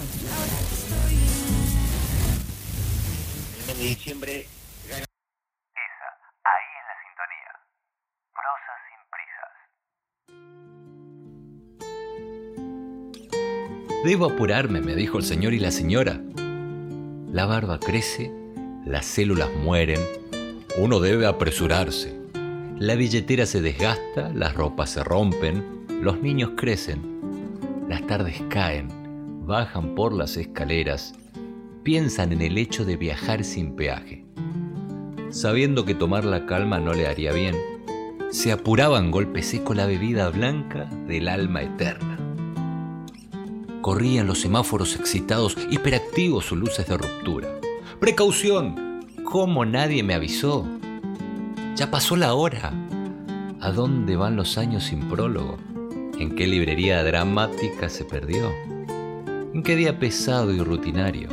El 0.00 0.06
mes 3.66 3.76
de 3.76 3.84
diciembre 3.84 4.46
gana 4.88 5.04
ahí 6.44 6.68
es 6.78 6.84
la 6.88 6.96
sintonía. 7.04 7.52
Prosa 8.32 8.72
sin 8.88 9.00
prisas. 9.12 9.52
Debo 14.06 14.24
apurarme, 14.24 14.80
me 14.80 14.94
dijo 14.94 15.18
el 15.18 15.24
señor 15.24 15.52
y 15.52 15.58
la 15.58 15.70
señora. 15.70 16.18
La 17.30 17.44
barba 17.44 17.78
crece, 17.78 18.32
las 18.86 19.04
células 19.04 19.50
mueren, 19.50 20.00
uno 20.78 21.00
debe 21.00 21.26
apresurarse. 21.26 22.18
La 22.78 22.94
billetera 22.94 23.44
se 23.44 23.60
desgasta, 23.60 24.30
las 24.30 24.54
ropas 24.54 24.88
se 24.88 25.04
rompen, 25.04 25.84
los 26.00 26.22
niños 26.22 26.52
crecen, 26.56 27.20
las 27.86 28.06
tardes 28.06 28.40
caen, 28.48 28.99
bajan 29.50 29.96
por 29.96 30.12
las 30.12 30.36
escaleras, 30.36 31.12
piensan 31.82 32.30
en 32.30 32.40
el 32.40 32.56
hecho 32.56 32.84
de 32.84 32.96
viajar 32.96 33.42
sin 33.42 33.74
peaje. 33.74 34.24
Sabiendo 35.30 35.84
que 35.84 35.96
tomar 35.96 36.24
la 36.24 36.46
calma 36.46 36.78
no 36.78 36.94
le 36.94 37.08
haría 37.08 37.32
bien, 37.32 37.56
se 38.30 38.52
apuraban 38.52 39.10
golpe 39.10 39.42
seco 39.42 39.74
la 39.74 39.86
bebida 39.86 40.28
blanca 40.28 40.84
del 41.08 41.26
alma 41.26 41.62
eterna. 41.62 42.16
Corrían 43.82 44.28
los 44.28 44.40
semáforos 44.40 44.94
excitados, 44.94 45.56
hiperactivos 45.68 46.44
sus 46.44 46.56
luces 46.56 46.86
de 46.86 46.96
ruptura. 46.96 47.48
¡Precaución! 47.98 49.00
¿Cómo 49.24 49.64
nadie 49.64 50.04
me 50.04 50.14
avisó? 50.14 50.64
Ya 51.74 51.90
pasó 51.90 52.14
la 52.14 52.34
hora. 52.34 52.72
¿A 53.60 53.72
dónde 53.72 54.14
van 54.14 54.36
los 54.36 54.58
años 54.58 54.84
sin 54.84 55.08
prólogo? 55.08 55.58
¿En 56.20 56.36
qué 56.36 56.46
librería 56.46 57.02
dramática 57.02 57.88
se 57.88 58.04
perdió? 58.04 58.69
¿En 59.54 59.62
qué 59.62 59.76
día 59.76 59.98
pesado 59.98 60.52
y 60.52 60.60
rutinario? 60.60 61.28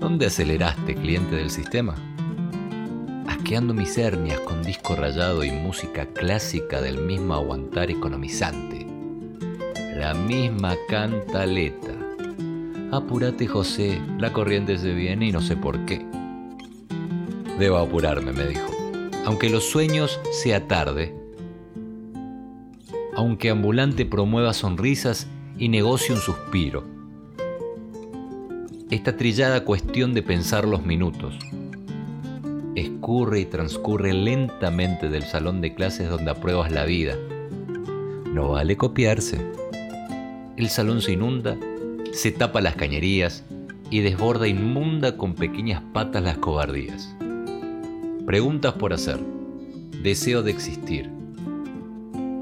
¿Dónde 0.00 0.26
aceleraste, 0.26 0.94
cliente 0.94 1.36
del 1.36 1.50
sistema? 1.50 1.94
Asqueando 3.26 3.74
mis 3.74 3.96
hernias 3.96 4.40
con 4.40 4.62
disco 4.62 4.96
rayado 4.96 5.44
y 5.44 5.50
música 5.50 6.06
clásica 6.06 6.80
del 6.80 6.98
mismo 6.98 7.34
aguantar 7.34 7.90
economizante 7.90 8.86
la 9.96 10.12
misma 10.12 10.76
cantaleta. 10.88 11.94
Apúrate, 12.92 13.46
José, 13.46 13.98
la 14.18 14.30
corriente 14.30 14.76
se 14.76 14.92
viene 14.92 15.28
y 15.28 15.32
no 15.32 15.40
sé 15.40 15.56
por 15.56 15.86
qué. 15.86 16.04
Debo 17.58 17.78
apurarme, 17.78 18.32
me 18.32 18.46
dijo. 18.46 18.70
Aunque 19.24 19.48
los 19.48 19.64
sueños 19.64 20.20
sea 20.32 20.68
tarde, 20.68 21.14
aunque 23.14 23.48
ambulante 23.48 24.04
promueva 24.04 24.52
sonrisas 24.52 25.28
y 25.56 25.70
negocie 25.70 26.14
un 26.14 26.20
suspiro. 26.20 26.95
Esta 28.90 29.16
trillada 29.16 29.64
cuestión 29.64 30.14
de 30.14 30.22
pensar 30.22 30.66
los 30.66 30.84
minutos 30.84 31.38
escurre 32.74 33.40
y 33.40 33.44
transcurre 33.46 34.12
lentamente 34.12 35.08
del 35.08 35.24
salón 35.24 35.60
de 35.60 35.74
clases 35.74 36.10
donde 36.10 36.30
apruebas 36.30 36.70
la 36.70 36.84
vida. 36.84 37.16
No 38.32 38.50
vale 38.50 38.76
copiarse 38.76 39.38
el 40.56 40.70
salón 40.70 41.02
se 41.02 41.12
inunda, 41.12 41.58
se 42.12 42.30
tapa 42.30 42.62
las 42.62 42.76
cañerías 42.76 43.44
y 43.90 44.00
desborda 44.00 44.48
inmunda 44.48 45.18
con 45.18 45.34
pequeñas 45.34 45.82
patas 45.92 46.22
las 46.22 46.38
cobardías. 46.38 47.14
Preguntas 48.24 48.72
por 48.72 48.94
hacer, 48.94 49.20
deseo 50.02 50.42
de 50.42 50.50
existir. 50.50 51.10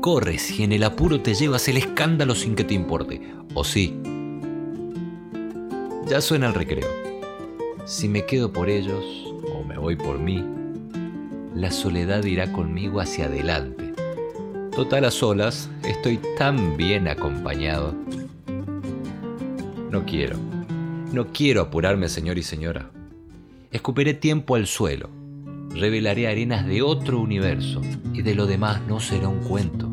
Corres 0.01 0.59
y 0.59 0.63
en 0.63 0.73
el 0.73 0.85
apuro 0.85 1.21
te 1.23 1.35
llevas 1.35 1.67
el 1.67 1.77
escándalo 1.77 2.37
sin 2.37 2.55
que 2.55 2.63
te 2.63 2.75
importe, 2.75 3.21
o 3.55 3.65
sí. 3.65 3.99
Ya 6.07 6.21
suena 6.21 6.49
el 6.49 6.55
recreo. 6.55 6.89
Si 7.85 8.09
me 8.09 8.25
quedo 8.27 8.53
por 8.53 8.69
ellos 8.69 9.05
o 9.53 9.65
me 9.65 9.79
voy 9.79 9.97
por 9.97 10.19
mí, 10.19 10.45
la 11.55 11.71
soledad 11.71 12.25
irá 12.25 12.53
conmigo 12.53 13.01
hacia 13.01 13.27
adelante 13.27 13.85
Total 14.75 15.05
a 15.05 15.13
solas, 15.13 15.71
estoy 15.85 16.19
tan 16.37 16.77
bien 16.77 17.07
acompañado. 17.07 17.95
No 19.89 20.05
quiero, 20.05 20.37
no 21.13 21.29
quiero 21.29 21.61
apurarme, 21.61 22.09
señor 22.09 22.39
y 22.39 22.43
señora. 22.43 22.91
Escupiré 23.71 24.15
tiempo 24.15 24.57
al 24.57 24.67
suelo, 24.67 25.11
revelaré 25.71 26.27
arenas 26.27 26.67
de 26.67 26.83
otro 26.83 27.21
universo 27.21 27.83
y 28.13 28.23
de 28.23 28.35
lo 28.35 28.47
demás 28.47 28.83
no 28.89 28.99
será 28.99 29.29
un 29.29 29.45
cuento. 29.45 29.93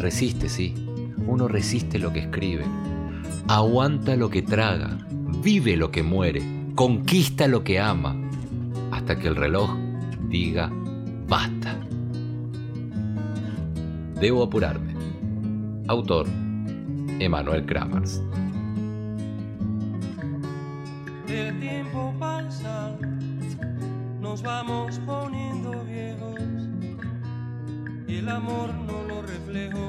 Resiste, 0.00 0.48
sí, 0.48 0.74
uno 1.24 1.46
resiste 1.46 2.00
lo 2.00 2.12
que 2.12 2.20
escribe, 2.20 2.64
aguanta 3.48 4.16
lo 4.16 4.30
que 4.30 4.42
traga, 4.42 4.98
vive 5.42 5.76
lo 5.76 5.90
que 5.90 6.02
muere, 6.02 6.42
conquista 6.74 7.46
lo 7.48 7.62
que 7.62 7.80
ama, 7.80 8.16
hasta 8.90 9.18
que 9.18 9.28
el 9.28 9.36
reloj 9.36 9.70
diga 10.28 10.70
basta. 11.28 11.76
Debo 14.20 14.44
apurarme. 14.44 14.94
Autor, 15.88 16.26
Emanuel 17.18 17.64
Kramers. 17.66 18.22
El 21.28 21.58
tiempo 21.60 22.14
pasa, 22.18 22.96
nos 24.20 24.42
vamos 24.42 24.98
poniendo 25.04 25.84
viejos 25.84 26.40
y 28.06 28.16
el 28.16 28.28
amor 28.28 28.74
no 28.86 29.02
lo 29.06 29.22
reflejo. 29.22 29.85